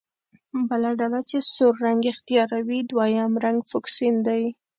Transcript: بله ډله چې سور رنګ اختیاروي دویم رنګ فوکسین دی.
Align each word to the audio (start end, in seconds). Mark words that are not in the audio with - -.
بله 0.69 0.89
ډله 0.99 1.19
چې 1.29 1.37
سور 1.53 1.73
رنګ 1.85 2.01
اختیاروي 2.13 2.79
دویم 2.91 3.31
رنګ 3.45 3.59
فوکسین 3.69 4.15
دی. 4.27 4.43